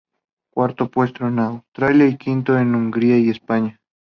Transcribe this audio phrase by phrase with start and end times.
[0.51, 3.77] Cuarto puesto en Austria y quinto en Hungría y España.